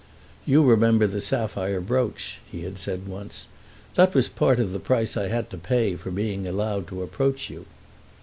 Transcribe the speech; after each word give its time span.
"You 0.47 0.63
remember 0.63 1.05
the 1.05 1.21
sapphire 1.21 1.79
brooch," 1.79 2.39
he 2.51 2.63
had 2.63 2.79
said 2.79 3.07
once. 3.07 3.45
"That 3.93 4.15
was 4.15 4.29
part 4.29 4.57
of 4.57 4.71
the 4.71 4.79
price 4.79 5.15
I 5.15 5.27
had 5.27 5.51
to 5.51 5.57
pay 5.59 5.95
for 5.95 6.09
being 6.09 6.47
allowed 6.47 6.87
to 6.87 7.03
approach 7.03 7.51
you." 7.51 7.67